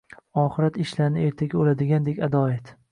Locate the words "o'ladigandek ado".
1.65-2.47